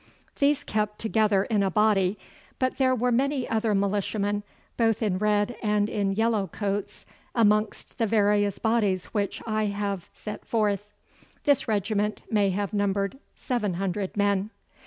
These 0.39 0.63
kept 0.63 0.97
together 0.97 1.43
in 1.43 1.61
a 1.61 1.69
body, 1.69 2.17
but 2.57 2.77
there 2.79 2.95
were 2.95 3.11
many 3.11 3.47
other 3.47 3.75
militiamen, 3.75 4.41
both 4.75 5.03
in 5.03 5.19
red 5.19 5.55
and 5.61 5.87
in 5.87 6.13
yellow 6.13 6.47
coats, 6.47 7.05
amongst 7.35 7.99
the 7.99 8.07
various 8.07 8.57
bodies 8.57 9.05
which 9.13 9.43
I 9.45 9.65
have 9.65 10.09
set 10.11 10.43
forth. 10.43 10.89
This 11.43 11.67
regiment 11.67 12.23
may 12.31 12.49
have 12.49 12.73
numbered 12.73 13.19
seven 13.35 13.75
hundred 13.75 14.17
men. 14.17 14.49